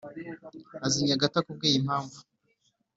azinyaga 0.85 1.23
atakubwiye 1.27 1.75
impamvu 1.79 2.17